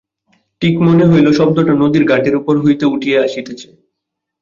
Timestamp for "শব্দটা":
1.31-1.73